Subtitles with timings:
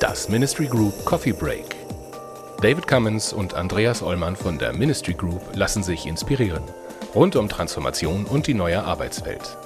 [0.00, 1.76] Das Ministry Group Coffee Break.
[2.62, 6.62] David Cummins und Andreas Ollmann von der Ministry Group lassen sich inspirieren.
[7.14, 9.56] Rund um Transformation und die neue Arbeitswelt.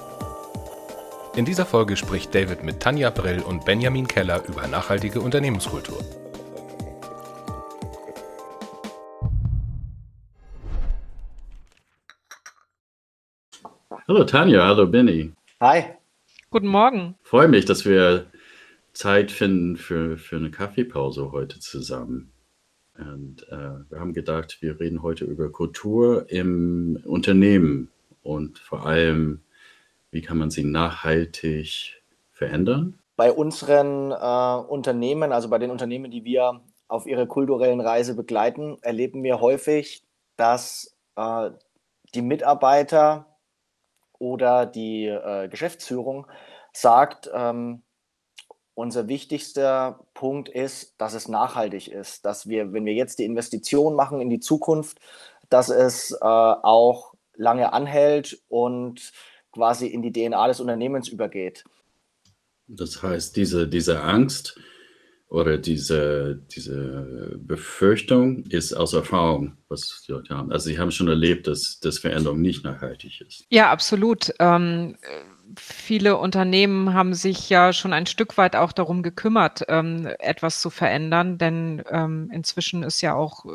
[1.35, 5.99] In dieser Folge spricht David mit Tanja Brill und Benjamin Keller über nachhaltige Unternehmenskultur.
[14.07, 15.31] Hallo Tanja, hallo Benny.
[15.59, 15.83] Hi.
[16.49, 17.15] Guten Morgen.
[17.21, 18.25] Freue mich, dass wir
[18.93, 22.31] Zeit finden für, für eine Kaffeepause heute zusammen.
[22.97, 27.91] Und äh, wir haben gedacht, wir reden heute über Kultur im Unternehmen
[28.23, 29.41] und vor allem,
[30.09, 32.97] wie kann man sie nachhaltig verändern?
[33.17, 38.79] Bei unseren äh, Unternehmen, also bei den Unternehmen, die wir auf ihrer kulturellen Reise begleiten,
[38.81, 40.01] erleben wir häufig,
[40.37, 41.51] dass äh,
[42.15, 43.27] die Mitarbeiter
[44.21, 46.27] oder die äh, Geschäftsführung
[46.71, 47.81] sagt, ähm,
[48.75, 53.95] unser wichtigster Punkt ist, dass es nachhaltig ist, dass wir, wenn wir jetzt die Investition
[53.95, 54.99] machen in die Zukunft,
[55.49, 59.11] dass es äh, auch lange anhält und
[59.51, 61.65] quasi in die DNA des Unternehmens übergeht.
[62.67, 64.57] Das heißt, diese, diese Angst
[65.31, 70.51] oder diese, diese Befürchtung ist aus Erfahrung, was die Leute haben.
[70.51, 73.45] Also sie haben schon erlebt, dass, dass Veränderung nicht nachhaltig ist.
[73.49, 74.33] Ja, absolut.
[74.39, 74.97] Ähm,
[75.57, 80.69] viele Unternehmen haben sich ja schon ein Stück weit auch darum gekümmert, ähm, etwas zu
[80.69, 83.45] verändern, denn ähm, inzwischen ist ja auch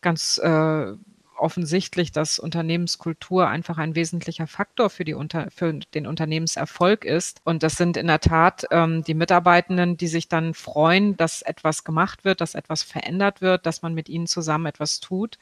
[0.00, 0.92] ganz äh,
[1.38, 7.40] offensichtlich, dass Unternehmenskultur einfach ein wesentlicher Faktor für, die Unter für den Unternehmenserfolg ist.
[7.44, 11.84] Und das sind in der Tat ähm, die Mitarbeitenden, die sich dann freuen, dass etwas
[11.84, 15.38] gemacht wird, dass etwas verändert wird, dass man mit ihnen zusammen etwas tut.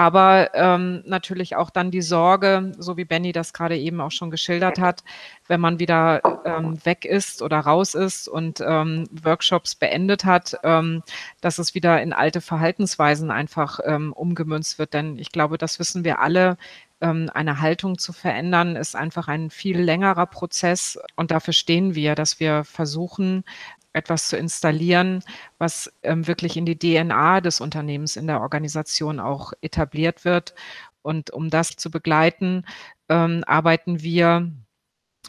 [0.00, 4.30] Aber ähm, natürlich auch dann die Sorge, so wie Benny das gerade eben auch schon
[4.30, 5.04] geschildert hat,
[5.46, 11.02] wenn man wieder ähm, weg ist oder raus ist und ähm, Workshops beendet hat, ähm,
[11.42, 14.94] dass es wieder in alte Verhaltensweisen einfach ähm, umgemünzt wird.
[14.94, 16.56] Denn ich glaube, das wissen wir alle.
[17.02, 20.98] Ähm, eine Haltung zu verändern ist einfach ein viel längerer Prozess.
[21.14, 23.44] Und dafür stehen wir, dass wir versuchen,
[23.92, 25.22] etwas zu installieren,
[25.58, 30.54] was ähm, wirklich in die DNA des Unternehmens, in der Organisation auch etabliert wird.
[31.02, 32.64] Und um das zu begleiten,
[33.08, 34.52] ähm, arbeiten wir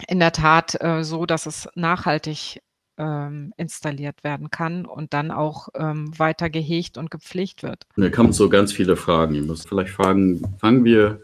[0.08, 2.60] in der Tat äh, so, dass es nachhaltig
[2.98, 7.86] ähm, installiert werden kann und dann auch ähm, weiter gehegt und gepflegt wird.
[7.96, 9.34] Da kommen so ganz viele Fragen.
[9.34, 11.20] Ich muss vielleicht fragen, fangen wir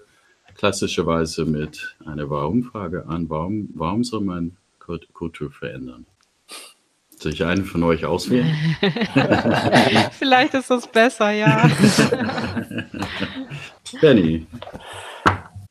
[0.55, 3.31] klassischerweise mit einer Warum-Frage an.
[3.31, 4.57] Warum, warum soll man
[5.13, 6.07] Kultur verändern?
[7.21, 8.55] Soll ich einen von euch auswählen?
[10.13, 11.69] vielleicht ist das besser, ja.
[14.01, 14.47] Benny.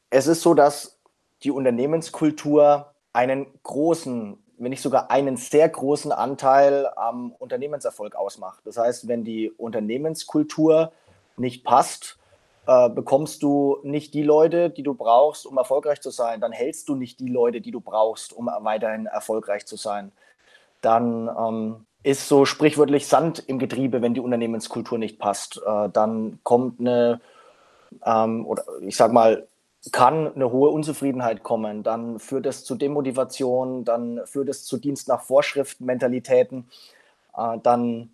[0.09, 1.00] Es ist so, dass
[1.44, 8.62] die Unternehmenskultur einen großen wenn nicht sogar einen sehr großen Anteil am Unternehmenserfolg ausmacht.
[8.66, 10.91] Das heißt, wenn die Unternehmenskultur
[11.38, 12.18] nicht passt,
[12.66, 16.41] äh, bekommst du nicht die Leute, die du brauchst, um erfolgreich zu sein.
[16.41, 20.12] Dann hältst du nicht die Leute, die du brauchst, um weiterhin erfolgreich zu sein.
[20.88, 25.62] Dann ähm, ist so sprichwörtlich Sand im Getriebe, wenn die Unternehmenskultur nicht passt.
[25.68, 27.20] Äh, dann kommt eine,
[28.06, 29.46] ähm, oder ich sag mal,
[29.92, 35.09] kann eine hohe Unzufriedenheit kommen, dann führt es zu Demotivation, dann führt es zu Dienst
[35.09, 36.70] nach Vorschrift, Mentalitäten,
[37.36, 38.12] äh, dann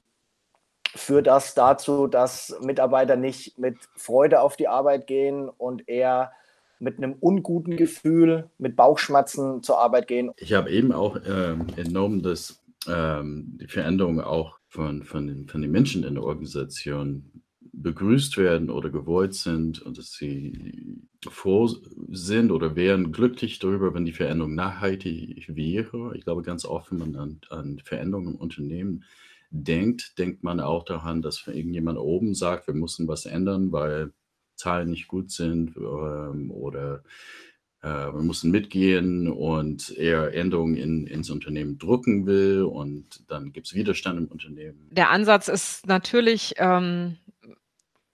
[0.95, 6.31] führt das dazu, dass Mitarbeiter nicht mit Freude auf die Arbeit gehen und eher
[6.79, 10.31] mit einem unguten Gefühl, mit Bauchschmerzen zur Arbeit gehen.
[10.37, 15.61] Ich habe eben auch äh, entnommen, dass ähm, die Veränderung auch von, von, den, von
[15.61, 17.31] den Menschen in der Organisation
[17.73, 21.67] begrüßt werden oder gewollt sind und dass sie froh
[22.09, 26.15] sind oder wären glücklich darüber, wenn die Veränderung nachhaltig wäre.
[26.15, 29.03] Ich glaube, ganz oft, wenn man an, an Veränderungen im Unternehmen
[29.49, 34.11] denkt, denkt man auch daran, dass irgendjemand oben sagt, wir müssen was ändern, weil
[34.55, 37.03] Zahlen nicht gut sind ähm, oder
[37.83, 43.73] wir müssen mitgehen und eher Änderungen in, ins Unternehmen drücken will und dann gibt es
[43.73, 44.87] Widerstand im Unternehmen.
[44.91, 47.17] Der Ansatz ist natürlich, ähm,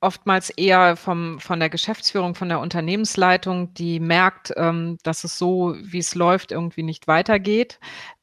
[0.01, 5.75] oftmals eher vom, von der Geschäftsführung, von der Unternehmensleitung, die merkt, ähm, dass es so,
[5.81, 7.79] wie es läuft, irgendwie nicht weitergeht.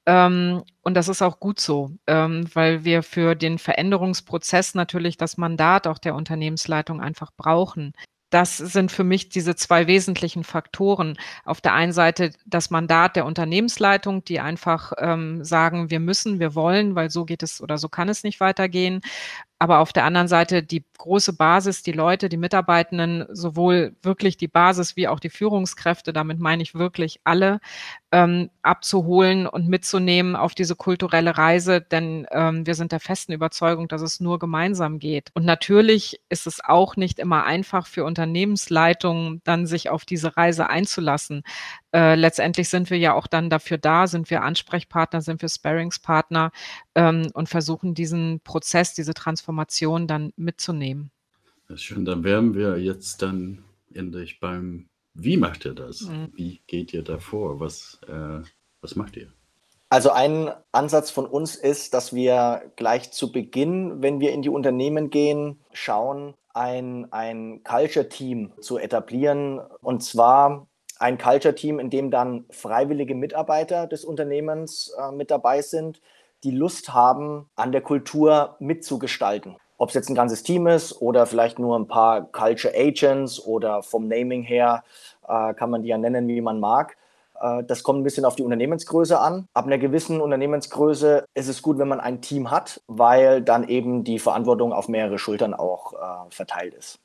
[0.07, 5.37] Ähm, und das ist auch gut so, ähm, weil wir für den Veränderungsprozess natürlich das
[5.37, 7.93] Mandat auch der Unternehmensleitung einfach brauchen
[8.31, 11.17] das sind für mich diese zwei wesentlichen Faktoren.
[11.45, 16.55] Auf der einen Seite das Mandat der Unternehmensleitung, die einfach ähm, sagen, wir müssen, wir
[16.55, 19.01] wollen, weil so geht es oder so kann es nicht weitergehen.
[19.59, 24.49] aber auf der anderen Seite die große Basis, die Leute, die Mitarbeitenden, sowohl wirklich die
[24.49, 27.61] Basis wie auch die Führungskräfte, damit meine ich wirklich alle,
[28.13, 33.89] ähm, abzuholen und mitzunehmen auf diese kulturelle Reise, denn ähm, wir sind der festen Überzeugung,
[33.89, 35.31] dass es nur gemeinsam geht.
[35.35, 40.71] Und natürlich ist es auch nicht immer einfach für Unternehmensleitungen, dann sich auf diese Reise
[40.71, 41.43] einzulassen.
[41.93, 46.53] Äh, letztendlich sind wir ja auch dann dafür da, sind wir Ansprechpartner, sind wir Sparingspartner
[46.95, 51.11] ähm, und versuchen diesen Prozess, diese Transformation dann mitzunehmen.
[51.69, 56.03] Das ist schön, dann wären wir jetzt dann endlich beim, wie macht ihr das?
[56.03, 56.33] Mhm.
[56.35, 57.61] Wie geht ihr da vor?
[57.61, 58.43] Was, äh,
[58.81, 59.29] was macht ihr?
[59.89, 64.49] Also ein Ansatz von uns ist, dass wir gleich zu Beginn, wenn wir in die
[64.49, 69.61] Unternehmen gehen, schauen, ein, ein Culture-Team zu etablieren.
[69.81, 70.67] Und zwar
[70.99, 76.01] ein Culture-Team, in dem dann freiwillige Mitarbeiter des Unternehmens äh, mit dabei sind,
[76.43, 79.57] die Lust haben, an der Kultur mitzugestalten.
[79.79, 83.83] Ob es jetzt ein ganzes Team ist oder vielleicht nur ein paar Culture Agents oder
[83.83, 84.85] vom Naming her
[85.29, 86.97] äh, kann man die ja nennen, wie man mag.
[87.41, 89.49] Äh, das kommt ein bisschen auf die Unternehmensgröße an.
[89.55, 94.05] Ab einer gewissen Unternehmensgröße ist es gut, wenn man ein Team hat, weil dann eben
[94.05, 96.99] die Verantwortung auf mehrere Schultern auch äh, verteilt ist.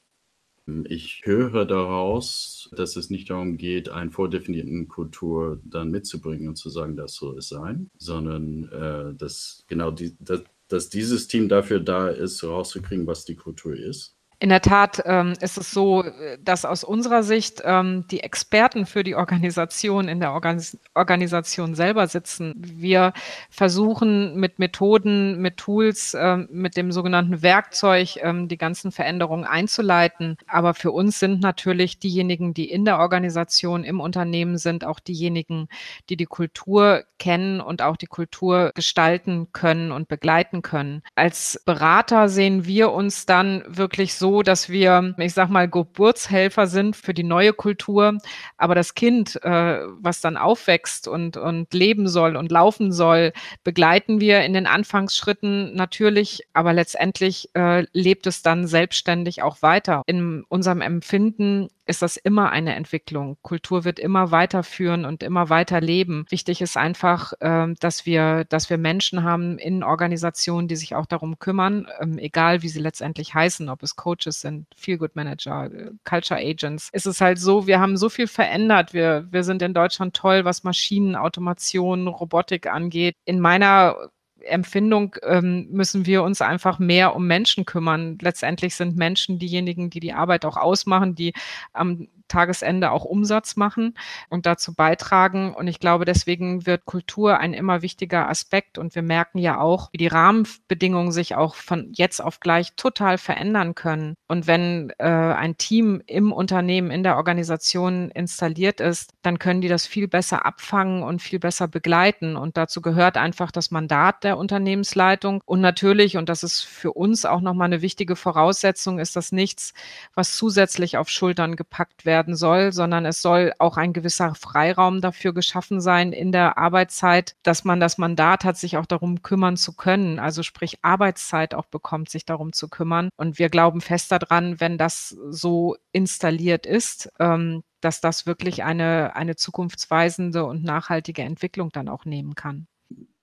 [0.86, 6.70] Ich höre daraus, dass es nicht darum geht, einen vordefinierten Kultur dann mitzubringen und zu
[6.70, 11.80] sagen, das soll es sein, sondern äh, dass genau die, dass, dass dieses Team dafür
[11.80, 16.04] da ist, herauszukriegen, was die Kultur ist in der Tat ähm, ist es so,
[16.44, 22.08] dass aus unserer Sicht ähm, die Experten für die Organisation in der Organis Organisation selber
[22.08, 22.56] sitzen.
[22.58, 23.14] Wir
[23.52, 30.38] versuchen mit Methoden, mit Tools, ähm, mit dem sogenannten Werkzeug ähm, die ganzen Veränderungen einzuleiten.
[30.48, 35.68] Aber für uns sind natürlich diejenigen, die in der Organisation, im Unternehmen sind, auch diejenigen,
[36.10, 41.04] die die Kultur kennen und auch die Kultur gestalten können und begleiten können.
[41.14, 46.96] Als Berater sehen wir uns dann wirklich so, dass wir, ich sag mal, Geburtshelfer sind
[46.96, 48.18] für die neue Kultur.
[48.58, 53.34] Aber das Kind, äh, was dann aufwächst und, und leben soll und laufen soll,
[53.66, 56.44] begleiten wir in den Anfangsschritten natürlich.
[56.54, 60.04] Aber letztendlich äh, lebt es dann selbstständig auch weiter.
[60.06, 63.38] In unserem Empfinden ist das immer eine Entwicklung.
[63.42, 66.26] Kultur wird immer weiterführen und immer weiter leben.
[66.30, 71.06] Wichtig ist einfach, äh, dass wir, dass wir Menschen haben in Organisationen, die sich auch
[71.06, 75.70] darum kümmern, ähm, egal wie sie letztendlich heißen, ob es Coaches sind, Feel-Good Manager,
[76.04, 76.90] Culture Agents.
[76.94, 78.94] Ist es halt so, wir haben so viel verändert.
[78.94, 83.16] Wir, wir sind in Deutschland toll, was Maschinen, Automation, Robotik angeht.
[83.26, 83.96] In meiner
[84.44, 88.18] Empfindung ähm, müssen wir uns einfach mehr um Menschen kümmern.
[88.22, 91.34] Letztendlich sind Menschen diejenigen, die die Arbeit auch ausmachen, die
[91.74, 93.96] am Tagesende auch Umsatz machen
[94.30, 95.54] und dazu beitragen.
[95.54, 98.78] Und ich glaube, deswegen wird Kultur ein immer wichtiger Aspekt.
[98.78, 103.18] Und wir merken ja auch, wie die Rahmenbedingungen sich auch von jetzt auf gleich total
[103.18, 104.16] verändern können.
[104.28, 109.68] Und wenn äh, ein Team im Unternehmen, in der Organisation installiert ist, dann können die
[109.68, 112.38] das viel besser abfangen und viel besser begleiten.
[112.38, 115.42] Und dazu gehört einfach das Mandat der Unternehmensleitung.
[115.46, 119.74] Und natürlich, und das ist für uns auch nochmal eine wichtige Voraussetzung, ist das nichts,
[120.16, 125.02] was zusätzlich auf Schultern gepackt werden werden soll, sondern es soll auch ein gewisser Freiraum
[125.02, 129.58] dafür geschaffen sein in der Arbeitszeit, dass man das Mandat hat, sich auch darum kümmern
[129.58, 130.20] zu können.
[130.20, 133.10] Also sprich Arbeitszeit auch bekommt, sich darum zu kümmern.
[133.18, 139.16] Und wir glauben fest daran, wenn das so installiert ist, ähm, dass das wirklich eine,
[139.16, 142.68] eine zukunftsweisende und nachhaltige Entwicklung dann auch nehmen kann.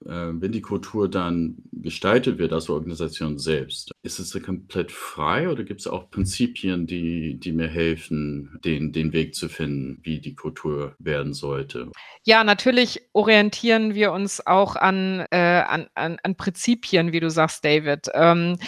[0.05, 5.65] Äh, wenn die Kultur dann gestaltet wird als Organisation selbst, ist es komplett frei oder
[5.65, 10.35] gibt es auch Prinzipien, die, die mir helfen, den, den Weg zu finden, wie die
[10.35, 11.91] Kultur werden sollte?
[12.25, 17.65] Ja, natürlich orientieren wir uns auch an, äh, an, an, an Prinzipien, wie du sagst,
[17.65, 18.09] David.
[18.15, 18.59] Ähm,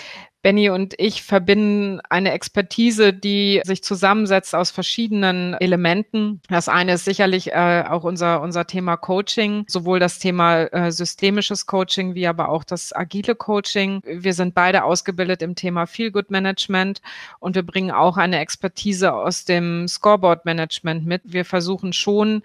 [0.42, 6.40] Benny und ich verbinden eine Expertise, die sich zusammensetzt aus verschiedenen Elementen.
[6.48, 11.66] Das eine ist sicherlich äh, auch unser, unser Thema Coaching, sowohl das Thema äh, systemisches
[11.66, 14.00] Coaching wie aber auch das agile Coaching.
[14.04, 17.02] Wir sind beide ausgebildet im Thema Feel Good Management
[17.38, 21.22] und wir bringen auch eine Expertise aus dem Scoreboard Management mit.
[21.24, 22.42] Wir versuchen schon,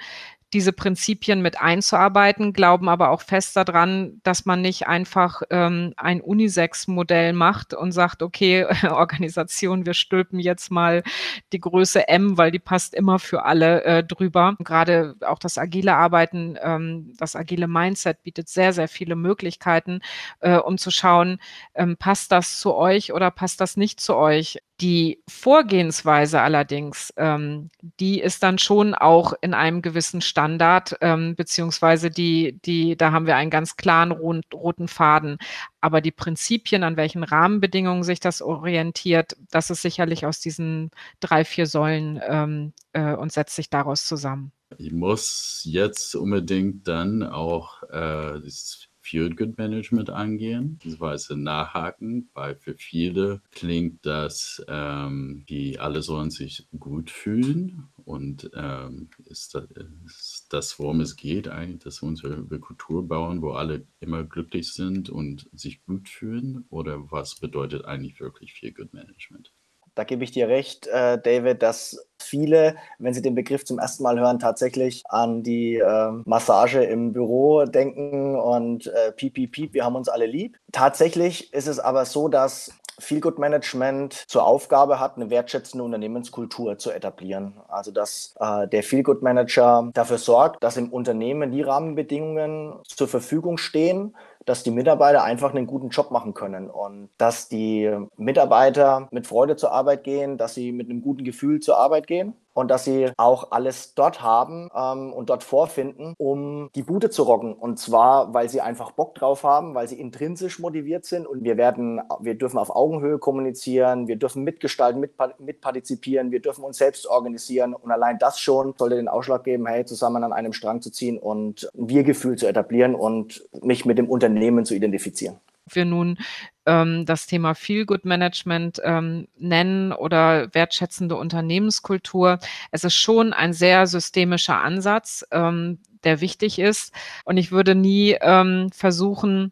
[0.54, 6.22] diese Prinzipien mit einzuarbeiten, glauben aber auch fest daran, dass man nicht einfach ähm, ein
[6.22, 11.04] Unisex-Modell macht und sagt, okay, Organisation, wir stülpen jetzt mal
[11.52, 14.56] die Größe M, weil die passt immer für alle äh, drüber.
[14.60, 20.00] Gerade auch das agile Arbeiten, ähm, das agile Mindset bietet sehr, sehr viele Möglichkeiten,
[20.40, 21.40] äh, um zu schauen,
[21.74, 24.60] ähm, passt das zu euch oder passt das nicht zu euch.
[24.82, 32.10] Die Vorgehensweise allerdings, ähm, die ist dann schon auch in einem gewissen Standard, ähm, beziehungsweise
[32.10, 35.38] die, die, da haben wir einen ganz klaren roten Faden.
[35.80, 40.92] Aber die Prinzipien, an welchen Rahmenbedingungen sich das orientiert, das ist sicherlich aus diesen
[41.22, 44.52] drei, vier Säulen ähm, äh, und setzt sich daraus zusammen.
[44.78, 52.56] Ich muss jetzt unbedingt dann auch äh, das Feel Good Management angehen, beziehungsweise nachhaken, weil
[52.56, 59.66] für viele klingt das, ähm, die alle sollen sich gut fühlen und ähm, ist, das,
[60.08, 64.74] ist das, worum es geht eigentlich, dass wir unsere Kultur bauen, wo alle immer glücklich
[64.74, 69.54] sind und sich gut fühlen oder was bedeutet eigentlich wirklich Feel Good Management?
[69.96, 74.04] Da gebe ich dir recht, äh, David, dass viele, wenn sie den Begriff zum ersten
[74.04, 79.74] Mal hören, tatsächlich an die äh, Massage im Büro denken und äh, piep, piep, piep,
[79.74, 80.58] wir haben uns alle lieb.
[80.72, 86.92] Tatsächlich ist es aber so, dass Feelgood Management zur Aufgabe hat, eine wertschätzende Unternehmenskultur zu
[86.92, 87.54] etablieren.
[87.68, 93.58] Also dass äh, der Feelgood Manager dafür sorgt, dass im Unternehmen die Rahmenbedingungen zur Verfügung
[93.58, 99.28] stehen, dass die Mitarbeiter einfach einen guten Job machen können und dass die Mitarbeiter mit
[99.28, 102.86] Freude zur Arbeit gehen, dass sie mit einem guten Gefühl zur Arbeit gehen und dass
[102.86, 107.54] sie auch alles dort haben ähm, und dort vorfinden, um die Bude zu rocken.
[107.54, 111.28] Und zwar, weil sie einfach Bock drauf haben, weil sie intrinsisch motiviert sind.
[111.28, 116.64] Und wir werden, wir dürfen auf Augenhöhe kommunizieren, wir dürfen mitgestalten, mit, mitpartizipieren, wir dürfen
[116.64, 117.74] uns selbst organisieren.
[117.74, 121.18] Und allein das schon sollte den Ausschlag geben, hey, zusammen an einem Strang zu ziehen
[121.18, 126.18] und ein Wir-Gefühl zu etablieren und mich mit dem Unternehmen zu identifizieren wir nun
[126.66, 132.40] ähm, das Thema Feel Good Management ähm, nennen oder wertschätzende Unternehmenskultur.
[132.72, 136.94] Es ist schon ein sehr systemischer Ansatz, ähm, der wichtig ist.
[137.24, 139.52] Und ich würde nie ähm, versuchen,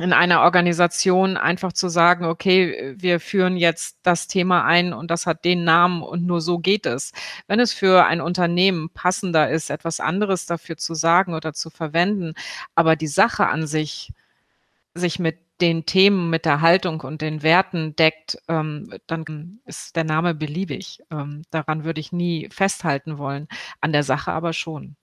[0.00, 5.26] in einer Organisation einfach zu sagen, okay, wir führen jetzt das Thema ein und das
[5.26, 7.12] hat den Namen und nur so geht es.
[7.48, 12.34] Wenn es für ein Unternehmen passender ist, etwas anderes dafür zu sagen oder zu verwenden,
[12.76, 14.12] aber die Sache an sich
[14.98, 20.04] sich mit den Themen, mit der Haltung und den Werten deckt, ähm, dann ist der
[20.04, 21.00] Name beliebig.
[21.10, 23.48] Ähm, daran würde ich nie festhalten wollen,
[23.80, 24.96] an der Sache aber schon.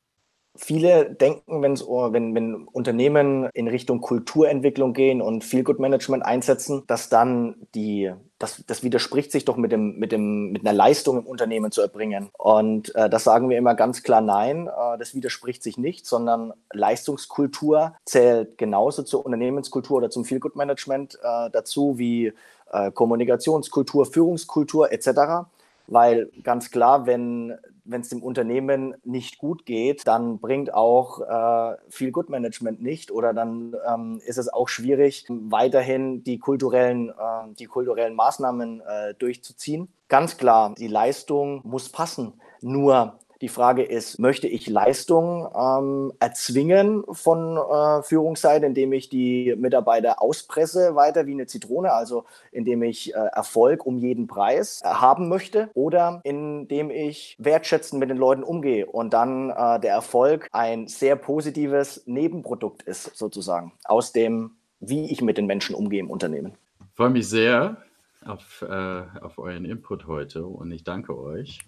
[0.57, 7.67] Viele denken, wenn, wenn Unternehmen in Richtung Kulturentwicklung gehen und Feel-Good Management einsetzen, dass dann
[7.75, 8.13] die,
[8.45, 11.81] das, das widerspricht sich doch mit, dem, mit, dem, mit einer Leistung im Unternehmen zu
[11.81, 12.29] erbringen.
[12.37, 16.53] Und äh, das sagen wir immer ganz klar nein, äh, das widerspricht sich nicht, sondern
[16.71, 22.33] Leistungskultur zählt genauso zur Unternehmenskultur oder zum Feel-Good Management äh, dazu wie
[22.71, 25.47] äh, Kommunikationskultur, Führungskultur etc.
[25.87, 31.77] Weil ganz klar, wenn wenn es dem Unternehmen nicht gut geht, dann bringt auch äh,
[31.87, 37.53] viel Good Management nicht oder dann ähm, ist es auch schwierig, weiterhin die kulturellen, äh,
[37.59, 39.87] die kulturellen Maßnahmen äh, durchzuziehen.
[40.07, 42.33] Ganz klar, die Leistung muss passen.
[42.61, 49.55] Nur die Frage ist, möchte ich Leistung ähm, erzwingen von äh, Führungsseite, indem ich die
[49.57, 54.87] Mitarbeiter auspresse weiter wie eine Zitrone, also indem ich äh, Erfolg um jeden Preis äh,
[54.87, 60.47] haben möchte oder indem ich wertschätzend mit den Leuten umgehe und dann äh, der Erfolg
[60.51, 66.09] ein sehr positives Nebenprodukt ist, sozusagen, aus dem, wie ich mit den Menschen umgehe im
[66.09, 66.53] Unternehmen.
[66.79, 67.77] Ich freue mich sehr
[68.25, 71.59] auf, äh, auf euren Input heute und ich danke euch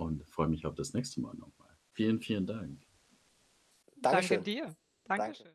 [0.00, 1.68] und freue mich auf das nächste Mal nochmal.
[1.92, 2.80] Vielen, vielen Dank.
[3.96, 4.38] Dankeschön.
[4.38, 4.76] Danke dir.
[5.04, 5.46] Dankeschön.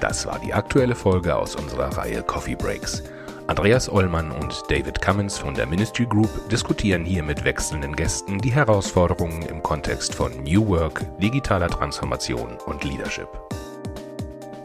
[0.00, 3.02] Das war die aktuelle Folge aus unserer Reihe Coffee Breaks.
[3.46, 8.52] Andreas Ollmann und David Cummins von der Ministry Group diskutieren hier mit wechselnden Gästen die
[8.52, 13.28] Herausforderungen im Kontext von New Work, digitaler Transformation und Leadership.